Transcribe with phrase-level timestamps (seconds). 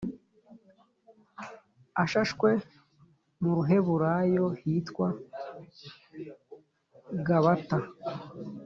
[2.03, 2.49] ashashwe
[3.41, 5.07] mu Ruheburayo hitwa
[7.27, 7.77] Gabata